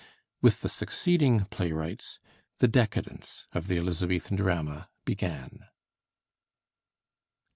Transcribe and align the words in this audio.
With 0.41 0.61
the 0.61 0.67
succeeding 0.67 1.45
playwrights 1.45 2.17
the 2.57 2.67
decadence 2.67 3.45
of 3.51 3.67
the 3.67 3.77
Elizabethan 3.77 4.35
drama 4.35 4.89
began. 5.05 5.67